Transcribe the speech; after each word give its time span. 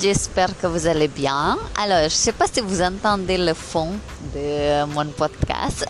j'espère 0.00 0.56
que 0.58 0.66
vous 0.66 0.86
allez 0.86 1.08
bien. 1.08 1.58
Alors, 1.76 2.00
je 2.00 2.04
ne 2.04 2.08
sais 2.08 2.32
pas 2.32 2.46
si 2.52 2.60
vous 2.60 2.82
entendez 2.82 3.38
le 3.38 3.54
fond 3.54 3.92
de 4.34 4.84
mon 4.86 5.06
podcast. 5.06 5.86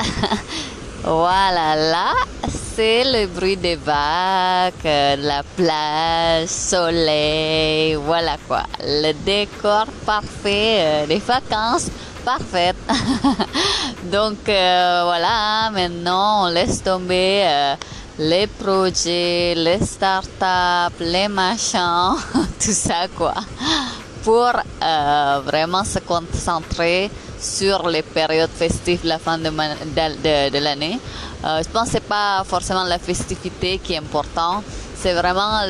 voilà, 1.05 1.77
là, 1.77 2.13
c'est 2.75 3.05
le 3.05 3.27
bruit 3.27 3.57
des 3.57 3.77
vagues, 3.77 4.73
la 4.85 5.43
plage, 5.57 6.49
soleil, 6.49 7.95
voilà 7.95 8.37
quoi. 8.49 8.63
Le 8.81 9.13
décor 9.13 9.87
parfait, 10.07 11.07
les 11.07 11.19
vacances 11.19 11.89
parfaites. 12.25 12.77
Donc 14.05 14.49
euh, 14.49 15.03
voilà, 15.05 15.71
maintenant 15.73 16.47
on 16.47 16.49
laisse 16.49 16.83
tomber 16.83 17.43
euh, 17.45 17.75
les 18.19 18.47
projets, 18.47 19.55
les 19.57 19.85
startups, 19.85 21.01
les 21.01 21.29
machins, 21.29 22.17
tout 22.61 22.73
ça 22.73 23.09
quoi, 23.17 23.35
pour 24.23 24.53
euh, 24.83 25.41
vraiment 25.45 25.85
se 25.85 25.99
concentrer 26.01 27.11
sur 27.41 27.89
les 27.89 28.03
périodes 28.03 28.51
festives, 28.51 29.01
la 29.05 29.19
fin 29.19 29.39
de, 29.39 30.59
l'année. 30.59 30.99
je 31.43 31.69
pense 31.71 31.87
que 31.87 31.93
c'est 31.93 32.05
pas 32.05 32.45
forcément 32.45 32.85
la 32.85 32.99
festivité 32.99 33.79
qui 33.79 33.95
est 33.95 33.99
important, 33.99 34.63
c'est 34.95 35.15
vraiment 35.15 35.63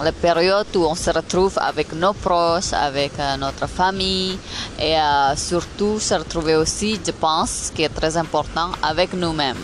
la 0.00 0.12
période 0.12 0.66
où 0.74 0.84
on 0.84 0.94
se 0.94 1.10
retrouve 1.10 1.58
avec 1.58 1.92
nos 1.92 2.12
proches, 2.12 2.72
avec 2.72 3.12
euh, 3.18 3.36
notre 3.36 3.66
famille 3.68 4.38
et 4.78 4.96
euh, 4.96 5.36
surtout 5.36 5.98
se 6.00 6.14
retrouver 6.14 6.56
aussi, 6.56 6.98
je 7.04 7.12
pense, 7.12 7.70
qui 7.74 7.82
est 7.82 7.88
très 7.88 8.16
important, 8.16 8.70
avec 8.82 9.12
nous-mêmes. 9.12 9.56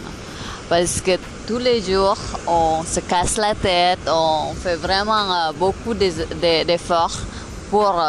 Parce 0.69 1.01
que 1.01 1.19
tous 1.47 1.59
les 1.59 1.81
jours, 1.81 2.19
on 2.47 2.85
se 2.85 3.01
casse 3.01 3.37
la 3.39 3.55
tête, 3.55 4.01
on 4.07 4.55
fait 4.55 4.77
vraiment 4.77 5.33
euh, 5.33 5.53
beaucoup 5.53 5.95
d'efforts 5.95 7.19
pour 7.71 8.03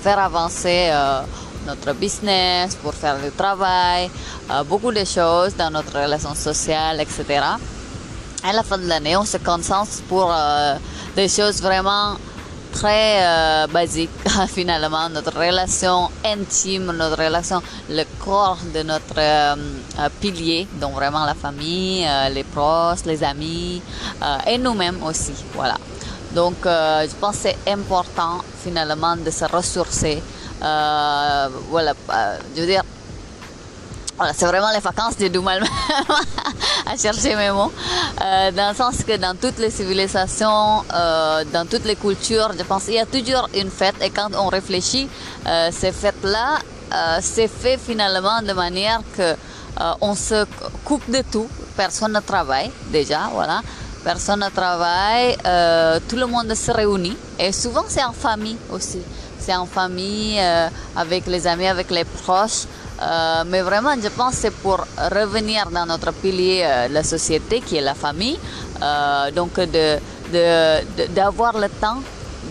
faire 0.00 0.18
avancer 0.18 0.90
notre 1.66 1.92
business, 1.92 2.74
pour 2.76 2.94
faire 2.94 3.16
le 3.22 3.30
travail, 3.30 4.10
beaucoup 4.70 4.90
de 4.90 5.04
choses 5.04 5.54
dans 5.54 5.70
notre 5.70 6.00
relation 6.00 6.34
sociale, 6.34 6.98
etc. 6.98 7.24
À 8.42 8.52
la 8.54 8.62
fin 8.62 8.78
de 8.78 8.86
l'année, 8.86 9.14
on 9.14 9.26
se 9.26 9.36
concentre 9.36 10.00
pour 10.08 10.34
des 11.14 11.28
choses 11.28 11.60
vraiment 11.60 12.16
très 12.72 13.22
euh, 13.22 13.66
basiques 13.68 14.10
finalement 14.48 15.08
notre 15.08 15.34
relation 15.38 16.08
intime 16.24 16.90
notre 16.92 17.22
relation 17.22 17.62
le 17.88 18.04
corps 18.18 18.58
de 18.74 18.82
notre 18.82 19.18
euh, 19.18 19.54
euh, 19.98 20.08
pilier 20.20 20.66
donc 20.80 20.94
vraiment 20.94 21.24
la 21.24 21.34
famille 21.34 22.06
les 22.34 22.44
proches 22.44 23.04
les 23.04 23.22
amis 23.22 23.82
et 24.46 24.58
nous-mêmes 24.58 25.02
aussi 25.02 25.34
voilà. 25.54 25.76
Donc 26.34 26.56
je 26.64 27.14
pense 27.20 27.36
que 27.36 27.42
c'est 27.42 27.70
important 27.70 28.38
finalement 28.64 29.16
de 29.16 29.30
se 29.30 29.44
ressourcer 29.44 30.22
voilà 30.60 31.92
je 32.54 32.60
veux 32.60 32.66
dire 32.66 32.84
voilà, 34.16 34.32
c'est 34.34 34.46
vraiment 34.46 34.70
les 34.72 34.80
vacances, 34.80 35.14
j'ai 35.18 35.30
du 35.30 35.38
mal 35.38 35.62
à 36.86 36.96
chercher 36.96 37.34
mes 37.34 37.50
mots. 37.50 37.72
Euh, 38.22 38.50
dans 38.52 38.70
le 38.70 38.74
sens 38.74 38.96
que 39.06 39.16
dans 39.16 39.34
toutes 39.34 39.58
les 39.58 39.70
civilisations, 39.70 40.84
euh, 40.94 41.44
dans 41.52 41.66
toutes 41.66 41.84
les 41.84 41.96
cultures, 41.96 42.50
je 42.56 42.62
pense 42.62 42.84
qu'il 42.84 42.94
y 42.94 42.98
a 42.98 43.06
toujours 43.06 43.48
une 43.54 43.70
fête. 43.70 43.94
Et 44.02 44.10
quand 44.10 44.28
on 44.36 44.48
réfléchit, 44.48 45.08
euh, 45.46 45.70
ces 45.72 45.92
fêtes-là, 45.92 46.58
c'est 47.22 47.48
fait 47.48 47.78
finalement 47.78 48.42
de 48.42 48.52
manière 48.52 49.00
que 49.16 49.34
on 50.02 50.14
se 50.14 50.44
coupe 50.84 51.10
de 51.10 51.22
tout. 51.32 51.48
Personne 51.74 52.12
ne 52.12 52.20
travaille 52.20 52.70
déjà, 52.88 53.30
voilà. 53.32 53.62
Personne 54.04 54.40
ne 54.40 54.50
travaille, 54.50 55.34
tout 56.06 56.16
le 56.16 56.26
monde 56.26 56.54
se 56.54 56.70
réunit. 56.70 57.16
Et 57.38 57.50
souvent, 57.50 57.84
c'est 57.88 58.04
en 58.04 58.12
famille 58.12 58.58
aussi. 58.70 59.00
C'est 59.38 59.56
en 59.56 59.64
famille, 59.64 60.38
avec 60.94 61.26
les 61.26 61.46
amis, 61.46 61.66
avec 61.66 61.90
les 61.90 62.04
proches. 62.04 62.66
Euh, 63.02 63.44
mais 63.46 63.62
vraiment, 63.62 63.94
je 64.00 64.08
pense 64.08 64.36
que 64.36 64.40
c'est 64.42 64.50
pour 64.50 64.84
revenir 64.96 65.68
dans 65.70 65.86
notre 65.86 66.12
pilier 66.12 66.62
euh, 66.64 66.88
la 66.88 67.02
société 67.02 67.60
qui 67.60 67.76
est 67.76 67.80
la 67.80 67.94
famille. 67.94 68.38
Euh, 68.82 69.30
donc, 69.32 69.58
d'avoir 71.12 71.54
de, 71.54 71.60
le 71.62 71.68
temps 71.68 71.98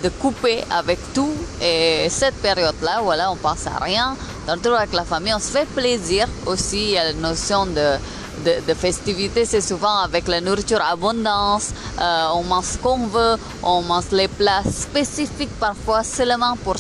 de 0.04 0.10
couper 0.10 0.64
avec 0.70 1.00
tout. 1.14 1.34
Et 1.62 2.08
cette 2.10 2.36
période-là, 2.36 3.00
voilà, 3.02 3.32
on 3.32 3.36
pense 3.36 3.66
à 3.68 3.84
rien. 3.84 4.16
Dans 4.46 4.74
avec 4.74 4.94
la 4.94 5.06
famille, 5.06 5.34
on 5.34 5.40
se 5.40 5.52
fait 5.52 5.68
plaisir 5.68 6.28
aussi. 6.46 6.84
Il 6.84 6.92
y 6.92 6.98
a 6.98 7.06
la 7.06 7.14
notion 7.14 7.66
de, 7.66 7.98
de, 8.46 8.74
festivité, 8.74 9.46
c'est 9.46 9.62
souvent 9.62 10.00
avec 10.00 10.28
la 10.28 10.42
nourriture 10.42 10.82
abondance. 10.82 11.70
on 12.00 12.44
mange 12.44 12.66
ce 12.66 12.78
qu'on 12.80 13.06
veut, 13.08 13.36
on 13.62 13.82
mange 13.84 14.12
les 14.12 14.28
plats 14.28 14.64
spécifiques 14.64 15.56
parfois 15.60 16.04
seulement 16.04 16.56
pour, 16.64 16.78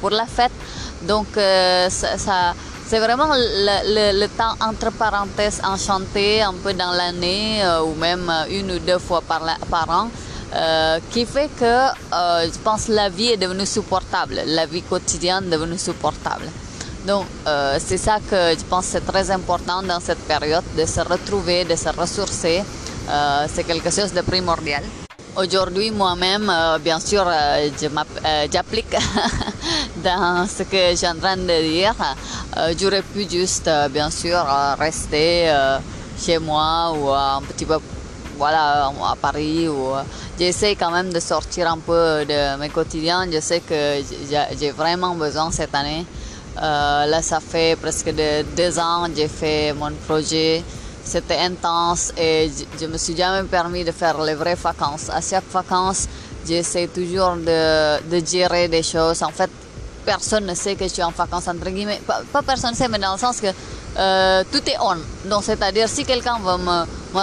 pour 0.00 0.10
la 0.10 0.26
fête. 0.26 0.52
Donc, 1.02 1.28
ça 1.88 2.54
c'est 2.88 3.00
vraiment 3.00 3.28
le, 3.34 4.26
temps 4.28 4.54
entre 4.60 4.90
parenthèses 4.92 5.60
enchanté 5.62 6.40
un 6.40 6.54
peu 6.54 6.72
dans 6.72 6.92
l'année 6.92 7.62
euh, 7.62 7.82
ou 7.82 7.94
même 7.94 8.30
euh, 8.30 8.58
une 8.58 8.70
ou 8.72 8.78
deux 8.78 8.98
fois 8.98 9.20
par, 9.20 9.42
an 9.90 10.08
euh, 10.54 10.98
qui 11.10 11.26
fait 11.26 11.50
que 11.60 11.74
je 12.50 12.58
pense 12.64 12.88
la 12.88 13.10
vie 13.10 13.28
est 13.32 13.36
devenue 13.36 13.66
supportable, 13.66 14.40
la 14.46 14.64
vie 14.64 14.80
quotidienne 14.80 15.44
est 15.46 15.50
devenue 15.50 15.76
supportable. 15.78 16.46
Donc 17.06 17.26
c'est 17.78 17.98
ça 17.98 18.18
que 18.30 18.40
je 18.58 18.64
pense 18.68 18.86
c'est 18.86 19.06
très 19.06 19.30
important 19.30 19.82
dans 19.82 20.00
cette 20.00 20.24
période 20.26 20.64
de 20.76 20.84
se 20.86 21.00
retrouver, 21.00 21.64
de 21.64 21.76
se 21.76 21.90
ressourcer. 21.90 22.62
c'est 23.52 23.64
quelque 23.64 23.90
chose 23.90 24.12
de 24.12 24.22
primordial. 24.22 24.82
Aujourd'hui, 25.36 25.90
moi-même, 25.90 26.50
bien 26.82 26.98
sûr, 27.00 27.24
j'applique 28.52 28.94
dans 30.02 30.46
ce 30.46 30.62
que 30.62 30.94
suis 30.96 31.06
en 31.06 31.16
train 31.16 31.36
de 31.36 31.62
dire. 31.62 31.94
Euh, 32.56 32.74
j'aurais 32.78 33.02
pu 33.02 33.28
juste, 33.28 33.68
euh, 33.68 33.88
bien 33.88 34.10
sûr, 34.10 34.38
euh, 34.38 34.74
rester 34.78 35.52
chez 36.20 36.38
moi 36.38 36.92
ou 36.92 37.10
un 37.10 37.42
petit 37.42 37.64
peu 37.64 37.78
voilà, 38.36 38.86
à 38.86 39.16
Paris. 39.20 39.68
J'essaie 40.38 40.76
quand 40.76 40.90
même 40.90 41.12
de 41.12 41.20
sortir 41.20 41.70
un 41.70 41.78
peu 41.78 42.24
de 42.24 42.58
mes 42.58 42.68
quotidiens. 42.68 43.26
Je 43.30 43.40
sais 43.40 43.60
que 43.60 44.00
j'ai 44.58 44.70
vraiment 44.70 45.14
besoin 45.14 45.50
cette 45.50 45.74
année. 45.74 46.04
là, 46.56 47.20
ça 47.22 47.40
fait 47.40 47.76
presque 47.80 48.12
deux 48.56 48.78
ans 48.78 49.06
que 49.08 49.16
j'ai 49.16 49.28
fait 49.28 49.72
mon 49.72 49.92
projet. 50.06 50.62
C'était 51.04 51.38
intense 51.38 52.12
et 52.18 52.50
je, 52.78 52.86
me 52.86 52.98
suis 52.98 53.16
jamais 53.16 53.48
permis 53.48 53.82
de 53.82 53.92
faire 53.92 54.20
les 54.22 54.34
vraies 54.34 54.56
vacances. 54.62 55.08
À 55.10 55.20
chaque 55.22 55.50
vacances, 55.50 56.06
j'essaie 56.46 56.86
toujours 56.86 57.34
de, 57.36 57.98
de 58.10 58.26
gérer 58.26 58.68
des 58.68 58.82
choses. 58.82 59.22
En 59.22 59.30
fait, 59.30 59.50
personne 60.08 60.46
ne 60.46 60.54
sait 60.54 60.74
que 60.74 60.84
je 60.88 60.92
suis 60.96 61.02
en 61.02 61.10
vacances, 61.10 61.48
entre 61.48 61.68
guillemets. 61.68 62.00
Pas, 62.06 62.42
personne 62.42 62.70
ne 62.70 62.76
sait, 62.76 62.88
mais 62.88 62.98
dans 62.98 63.12
le 63.12 63.18
sens 63.18 63.36
que 63.42 63.48
euh, 63.48 64.42
tout 64.50 64.64
est 64.72 64.78
on. 64.80 64.96
Donc, 65.28 65.42
c'est-à-dire, 65.44 65.86
si 65.86 66.02
quelqu'un 66.06 66.38
veut 66.46 66.56
me, 66.68 66.78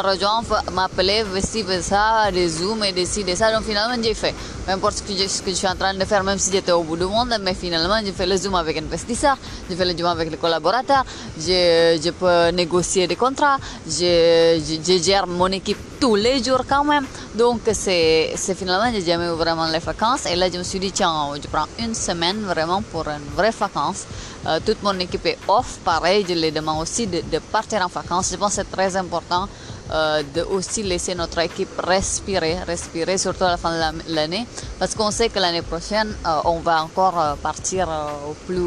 rejoindre, 0.09 0.61
m'appeler, 0.71 1.23
ci, 1.41 1.63
ça, 1.81 2.29
des 2.31 2.47
zooms 2.47 2.83
et 2.83 2.91
des 2.91 3.05
ça, 3.35 3.51
donc 3.51 3.63
finalement, 3.63 3.97
j'ai 4.03 4.13
fait. 4.13 4.35
Peu 4.65 4.71
importe 4.71 4.97
ce 4.97 5.03
que, 5.03 5.13
je, 5.17 5.55
suis 5.55 5.67
en 5.67 5.75
train 5.75 5.95
de 5.95 6.05
faire, 6.05 6.23
même 6.23 6.37
si 6.37 6.51
j'étais 6.51 6.73
au 6.73 6.83
bout 6.83 6.97
du 6.97 7.05
monde, 7.05 7.35
mais 7.41 7.55
finalement, 7.55 7.99
j'ai 8.05 8.11
fait 8.11 8.27
le 8.27 8.37
zoom 8.37 8.53
avec 8.55 8.77
investisseurs, 8.77 9.37
j'ai 9.67 9.75
fait 9.75 9.85
le 9.85 9.97
zoom 9.97 10.07
avec 10.07 10.29
les 10.29 10.37
collaborateurs, 10.37 11.05
je, 11.39 11.99
je 12.03 12.09
peux 12.11 12.49
négocier 12.55 13.07
des 13.07 13.15
contrats, 13.15 13.57
je, 13.87 14.99
gère 15.07 15.25
mon 15.27 15.47
équipe 15.47 15.94
tous 16.05 16.13
les 16.13 16.43
jours 16.43 16.63
quand 16.69 16.83
même. 16.83 17.05
Donc, 17.33 17.61
c'est 17.73 18.35
finalement, 18.55 18.91
j'ai 18.93 19.01
jamais 19.01 19.29
vraiment 19.29 19.65
les 19.65 19.79
vacances. 19.79 20.27
Et 20.27 20.35
là, 20.35 20.51
je 20.51 20.59
me 20.59 20.63
suis 20.63 20.79
dit, 20.79 20.91
tiens, 20.91 21.31
je 21.41 21.47
prends 21.47 21.65
une 21.79 21.95
semaine 21.95 22.41
vraiment 22.43 22.83
pour 22.91 23.07
une 23.07 23.27
vraie 23.35 23.49
vacance. 23.49 24.05
Euh, 24.45 24.59
toute 24.63 24.83
mon 24.83 24.97
équipe 24.99 25.25
est 25.25 25.39
off, 25.47 25.79
pareil, 25.83 26.23
je 26.29 26.35
les 26.35 26.51
demande 26.51 26.79
aussi 26.83 27.07
de, 27.07 27.21
de 27.33 27.39
partir 27.39 27.81
en 27.81 27.87
vacances. 27.87 28.29
Je 28.31 28.37
pense 28.37 28.49
que 28.49 28.61
c'est 28.61 28.71
très 28.71 28.95
important 28.95 29.47
euh, 29.91 30.21
de 30.35 30.41
aussi 30.43 30.83
laisser 30.83 31.15
notre 31.15 31.39
équipe 31.39 31.73
respirer, 31.83 32.55
respirer 32.67 33.17
surtout 33.17 33.45
à 33.45 33.51
la 33.55 33.57
fin 33.57 33.71
de 33.75 34.13
l'année, 34.13 34.45
parce 34.77 34.93
qu'on 34.93 35.09
sait 35.09 35.29
que 35.29 35.39
l'année 35.39 35.63
prochaine, 35.63 36.15
euh, 36.27 36.53
on 36.53 36.59
va 36.59 36.83
encore 36.83 37.19
euh, 37.19 37.33
partir 37.41 37.89
au, 38.29 38.33
plus, 38.45 38.59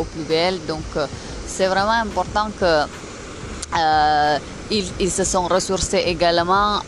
au 0.00 0.04
plus 0.12 0.24
belle. 0.24 0.58
Donc, 0.66 0.88
c'est 1.46 1.66
vraiment 1.66 2.00
important 2.06 2.48
que 2.58 2.84
ils, 4.70 5.10
se 5.10 5.24
sont 5.24 5.46
ressourcés 5.46 6.04
également, 6.06 6.80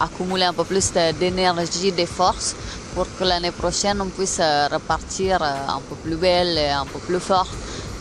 accumuler 0.00 0.44
un 0.44 0.52
peu 0.52 0.64
plus 0.64 0.92
d'énergie, 1.18 1.92
de 1.92 2.04
force 2.06 2.54
pour 2.94 3.06
que 3.18 3.24
l'année 3.24 3.50
prochaine 3.50 4.00
on 4.00 4.06
puisse 4.06 4.40
repartir 4.72 5.42
un 5.42 5.80
peu 5.88 5.96
plus 5.96 6.16
belle 6.16 6.58
et 6.58 6.68
un 6.68 6.86
peu 6.86 6.98
plus 6.98 7.20
fort. 7.20 7.48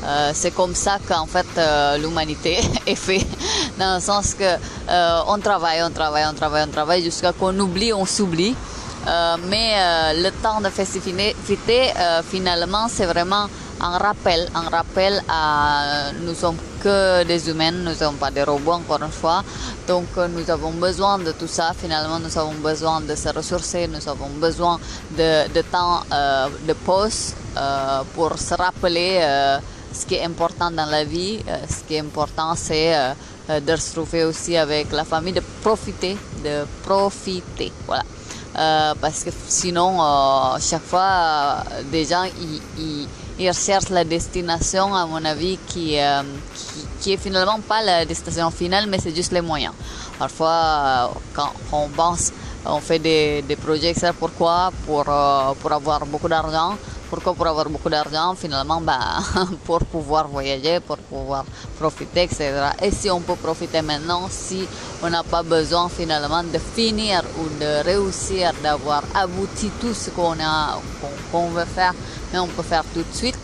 Euh, 0.06 0.32
c'est 0.34 0.52
comme 0.52 0.76
ça 0.76 1.00
qu'en 1.08 1.26
fait 1.26 1.48
euh, 1.58 1.98
l'humanité 1.98 2.60
est 2.86 2.96
faite, 2.96 3.26
dans 3.80 3.96
le 3.96 4.02
sens 4.02 4.36
que 4.36 4.44
euh, 4.44 5.20
on 5.28 5.40
travaille, 5.40 5.82
on 5.82 5.90
travaille, 5.90 6.26
on 6.30 6.34
travaille, 6.34 6.64
on 6.68 6.72
travaille 6.72 7.04
jusqu'à 7.04 7.32
qu'on 7.32 7.58
oublie, 7.60 7.92
on 7.92 8.06
s'oublie. 8.06 8.56
mais 9.48 10.14
le 10.16 10.30
temps 10.44 10.62
de 10.62 10.70
festivité, 10.70 11.94
finalement, 12.32 12.88
c'est 12.88 13.06
vraiment 13.06 13.48
un 13.86 13.98
rappel, 13.98 14.50
un 14.56 14.70
rappel 14.70 15.22
nous 16.26 16.34
sommes 16.34 16.58
que 16.82 17.24
des 17.24 17.50
humains, 17.50 17.72
nous 17.72 17.90
ne 17.92 17.94
sommes 17.94 18.16
pas 18.16 18.32
des 18.32 18.44
robots 18.44 18.74
encore 18.74 19.02
une 19.04 19.12
fois. 19.12 19.44
Donc 19.88 20.08
nous 20.18 20.50
avons 20.50 20.72
besoin 20.72 21.18
de 21.20 21.32
tout 21.32 21.48
ça. 21.48 21.72
Finalement, 21.80 22.20
nous 22.20 22.36
avons 22.38 22.54
besoin 22.54 23.02
de 23.02 23.16
se 23.16 23.30
ressourcer, 23.30 23.88
nous 23.88 24.08
avons 24.10 24.30
besoin 24.40 24.80
de, 25.18 25.62
temps 25.72 26.02
de 26.68 26.74
pause 26.74 27.34
pour 28.16 28.38
se 28.38 28.56
rappeler 28.56 29.12
ce 29.94 30.06
qui 30.06 30.16
est 30.16 30.26
important 30.26 30.72
dans 30.72 30.86
la 30.86 31.04
vie. 31.04 31.40
ce 31.70 31.84
qui 31.88 31.96
est 31.96 32.00
important, 32.00 32.54
c'est 32.56 32.96
de 33.48 33.76
se 33.76 33.90
retrouver 33.90 34.24
aussi 34.26 34.58
avec 34.58 34.92
la 34.92 35.04
famille, 35.04 35.34
de 35.34 35.44
profiter, 35.62 36.18
de 36.44 36.66
profiter. 36.84 37.72
Voilà. 37.86 38.04
Parce 38.56 39.24
que 39.24 39.30
sinon, 39.48 40.00
chaque 40.60 40.84
fois, 40.84 41.64
des 41.92 42.06
gens, 42.06 42.24
ils 42.80 43.08
il 43.38 43.50
recherche 43.50 43.90
la 43.90 44.04
destination, 44.04 44.96
à 44.96 45.06
mon 45.06 45.24
avis, 45.26 45.60
qui, 45.68 46.00
euh, 46.00 46.24
qui, 47.02 47.14
est 47.14 47.18
finalement 47.18 47.60
pas 47.60 47.82
la 47.84 48.06
destination 48.06 48.50
finale, 48.50 48.86
mais 48.88 48.98
c'est 49.00 49.14
juste 49.14 49.34
les 49.34 49.42
moyens. 49.42 49.74
Parfois, 50.18 50.50
euh, 50.50 51.08
quand 51.34 51.52
on 51.74 51.90
pense, 51.90 52.32
on 52.66 52.80
fait 52.80 53.00
des, 53.00 53.42
des 53.42 53.58
projets, 53.58 53.90
etc. 53.90 54.12
Pourquoi? 54.18 54.72
Pour, 54.86 55.04
euh, 55.10 55.54
pour 55.60 55.72
avoir 55.72 56.06
beaucoup 56.06 56.30
d'argent. 56.30 56.76
Pourquoi 57.10 57.34
pour 57.34 57.46
avoir 57.46 57.70
beaucoup 57.70 57.90
d'argent? 57.90 58.34
Finalement, 58.36 58.80
bah, 58.82 59.20
pour 59.66 59.80
pouvoir 59.80 60.28
voyager, 60.28 60.80
pour 60.80 60.98
pouvoir 60.98 61.44
profiter, 61.78 62.24
etc. 62.24 62.70
Et 62.82 62.92
si 62.92 63.12
on 63.12 63.20
peut 63.20 63.36
profiter 63.36 63.82
maintenant, 63.82 64.28
si 64.30 64.66
on 65.04 65.10
n'a 65.10 65.24
pas 65.24 65.44
besoin 65.44 65.90
finalement 65.90 66.42
de 66.44 66.58
finir 66.58 67.22
ou 67.40 67.48
de 67.60 67.84
réussir, 67.84 68.52
d'avoir 68.64 69.04
abouti 69.14 69.70
tout 69.82 69.94
ce 69.94 70.10
qu'on 70.10 70.40
a, 70.40 70.80
qu'on 71.32 71.50
veut 71.50 71.66
faire, 71.66 71.94
mais 72.32 72.40
on 72.40 72.48
peut 72.48 72.64
faire 72.64 72.84
tout 72.94 73.04
de 73.04 73.16
suite. 73.16 73.38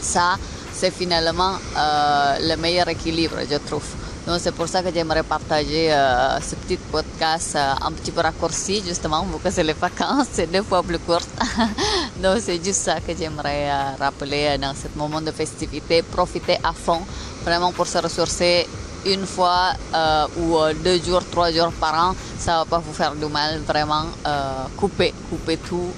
Ça, 0.00 0.36
c'est 0.72 0.90
finalement 0.90 1.54
euh, 1.76 2.36
le 2.40 2.56
meilleur 2.56 2.88
équilibre, 2.88 3.36
je 3.50 3.56
trouve. 3.56 3.84
Donc 4.26 4.38
c'est 4.40 4.52
pour 4.52 4.68
ça 4.68 4.82
que 4.82 4.88
j'aimerais 4.94 5.22
partager 5.22 5.92
euh, 5.92 6.40
ce 6.40 6.54
petit 6.54 6.76
podcast 6.76 7.56
euh, 7.56 7.86
un 7.86 7.92
petit 7.92 8.10
peu 8.10 8.20
raccourci, 8.20 8.82
justement, 8.86 9.22
vu 9.24 9.38
que 9.42 9.50
c'est 9.50 9.62
les 9.62 9.72
vacances, 9.74 10.28
c'est 10.32 10.50
deux 10.50 10.62
fois 10.62 10.82
plus 10.82 10.98
court. 10.98 11.26
Donc 12.22 12.38
c'est 12.40 12.62
juste 12.64 12.82
ça 12.82 13.00
que 13.00 13.12
j'aimerais 13.18 13.70
rappeler 13.98 14.56
dans 14.58 14.74
ce 14.74 14.88
moment 14.96 15.20
de 15.20 15.32
festivité. 15.32 16.02
Profiter 16.02 16.58
à 16.62 16.72
fond, 16.72 17.02
vraiment 17.44 17.72
pour 17.72 17.86
se 17.86 17.98
ressourcer 17.98 18.66
une 19.06 19.26
fois 19.26 19.72
euh, 19.94 20.26
ou 20.38 20.58
euh, 20.58 20.74
deux 20.74 21.00
jours, 21.02 21.22
trois 21.30 21.50
jours 21.50 21.72
par 21.72 21.94
an, 21.94 22.14
ça 22.38 22.58
va 22.58 22.64
pas 22.64 22.78
vous 22.78 22.92
faire 22.92 23.14
du 23.14 23.26
mal. 23.26 23.60
Vraiment, 23.66 24.04
euh, 24.26 24.64
couper, 24.76 25.14
couper 25.28 25.56
tout, 25.58 25.90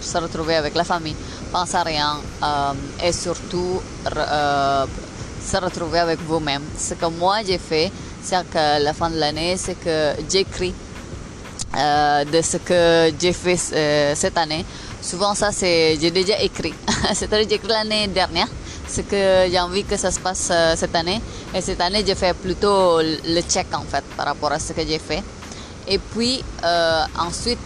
se 0.00 0.18
retrouver 0.18 0.56
avec 0.56 0.74
la 0.74 0.84
famille, 0.84 1.16
penser 1.52 1.76
à 1.76 1.82
rien 1.82 2.20
et 3.02 3.12
surtout 3.12 3.80
se 4.04 5.56
retrouver 5.56 5.98
avec 6.00 6.20
vous-même. 6.20 6.62
Ce 6.78 6.94
que 6.94 7.06
moi 7.06 7.38
j'ai 7.46 7.58
fait, 7.58 7.90
c'est 8.22 8.48
qu'à 8.50 8.78
la 8.78 8.92
fin 8.92 9.10
de 9.10 9.16
l'année, 9.18 9.56
c'est 9.56 9.74
que 9.74 10.12
j'écris 10.30 10.74
de 11.74 12.42
ce 12.42 12.56
que 12.58 13.12
j'ai 13.18 13.32
fait 13.32 13.56
cette 14.14 14.36
année. 14.38 14.64
Souvent, 15.00 15.34
ça, 15.34 15.52
c'est 15.52 15.96
j'ai 16.00 16.10
déjà 16.10 16.40
écrit. 16.40 16.74
C'est-à-dire, 17.14 17.46
j'ai 17.48 17.56
écrit 17.56 17.68
l'année 17.68 18.08
dernière 18.08 18.48
ce 18.88 19.02
que 19.02 19.50
j'ai 19.50 19.60
envie 19.60 19.84
que 19.84 19.96
ça 19.96 20.10
se 20.10 20.20
passe 20.20 20.48
euh, 20.50 20.74
cette 20.76 20.94
année. 20.94 21.20
Et 21.54 21.60
cette 21.60 21.80
année, 21.80 22.02
j'ai 22.06 22.14
fait 22.14 22.34
plutôt 22.34 23.00
le 23.00 23.40
check 23.42 23.66
en 23.74 23.82
fait 23.82 24.04
par 24.16 24.26
rapport 24.26 24.52
à 24.52 24.58
ce 24.58 24.72
que 24.72 24.86
j'ai 24.86 24.98
fait. 24.98 25.22
Et 25.86 25.98
puis 25.98 26.44
euh, 26.64 27.02
ensuite, 27.18 27.58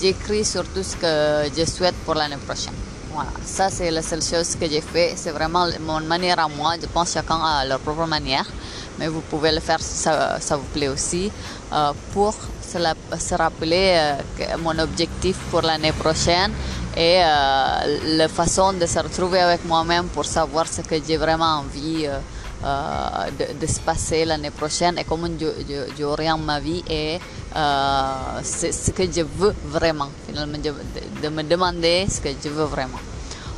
j'écris 0.00 0.44
sur 0.44 0.64
tout 0.64 0.82
ce 0.82 0.96
que 0.96 1.50
je 1.56 1.64
souhaite 1.64 1.94
pour 2.04 2.14
l'année 2.14 2.38
prochaine. 2.46 2.72
Voilà, 3.12 3.30
ça 3.44 3.70
c'est 3.70 3.90
la 3.90 4.02
seule 4.02 4.22
chose 4.22 4.56
que 4.56 4.68
j'ai 4.68 4.80
fait. 4.80 5.12
C'est 5.16 5.30
vraiment 5.30 5.66
mon 5.86 6.00
manière 6.00 6.40
à 6.40 6.48
moi. 6.48 6.74
Je 6.80 6.86
pense 6.86 7.12
chacun 7.12 7.36
a 7.36 7.64
leur 7.64 7.78
propre 7.78 8.06
manière, 8.06 8.46
mais 8.98 9.08
vous 9.08 9.20
pouvez 9.20 9.52
le 9.52 9.60
faire 9.60 9.80
si 9.80 9.94
ça, 9.96 10.38
vous 10.50 10.70
plaît 10.72 10.88
aussi 10.88 11.30
euh, 11.72 11.92
pour 12.12 12.34
se 12.72 13.34
rappeler 13.34 13.94
euh, 14.40 14.56
mon 14.58 14.76
objectif 14.80 15.36
pour 15.50 15.62
l'année 15.62 15.92
prochaine 15.92 16.50
et 16.96 17.20
euh, 17.22 18.16
la 18.16 18.28
façon 18.28 18.72
de 18.72 18.86
se 18.86 18.98
retrouver 19.00 19.40
avec 19.40 19.64
moi-même 19.64 20.06
pour 20.06 20.24
savoir 20.24 20.66
ce 20.68 20.80
que 20.82 20.96
j'ai 21.06 21.16
vraiment 21.16 21.58
envie 21.58 22.06
euh, 22.06 22.18
euh, 22.64 23.54
de, 23.60 23.66
se 23.66 23.80
passer 23.80 24.24
l'année 24.24 24.50
prochaine 24.50 24.96
et 24.98 25.04
comment 25.04 25.26
j'oriente 25.98 26.42
ma 26.42 26.60
vie 26.60 26.84
et 26.88 27.18
ce 27.54 28.90
que 28.92 29.02
je 29.04 29.22
veux 29.22 29.54
vraiment, 29.66 30.08
finalement, 30.26 30.58
de, 30.58 31.28
me 31.28 31.42
demander 31.42 32.06
ce 32.08 32.20
que 32.20 32.28
je 32.42 32.48
veux 32.48 32.64
vraiment. 32.64 33.00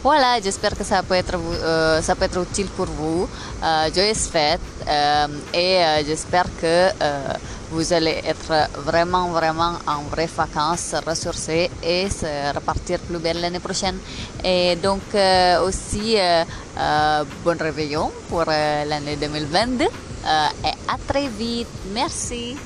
Voilà, 0.03 0.41
j'espère 0.43 0.77
que 0.77 0.85
ça 0.85 1.03
peut 1.03 1.15
être, 1.15 1.39
ça 2.03 2.15
peut 2.15 2.25
être 2.27 2.41
utile 2.41 2.67
pour 2.69 2.87
vous. 2.87 3.29
Joyeuse 3.93 4.29
fête 4.29 4.61
et 5.53 5.81
j'espère 6.07 6.45
que 6.61 6.91
vous 7.71 7.93
allez 7.93 8.21
être 8.25 8.69
vraiment, 8.85 9.29
vraiment 9.29 9.73
en 9.87 10.03
vraie 10.11 10.29
vacances, 10.35 10.95
ressourcer 11.07 11.71
et 11.83 12.09
se 12.09 12.55
repartir 12.55 12.99
plus 13.01 13.19
belle 13.19 13.41
l'année 13.41 13.61
prochaine. 13.61 13.99
Et 14.45 14.77
donc 14.77 15.03
euh, 15.15 15.67
aussi, 15.67 16.17
euh, 16.19 16.45
euh, 16.79 17.25
bon 17.45 17.59
réveillon 17.61 18.11
pour 18.29 18.45
l'année 18.45 19.17
2022 19.17 19.85
et 19.85 19.89
à 20.27 20.97
très 21.07 21.29
vite. 21.29 21.69
Merci. 21.93 22.57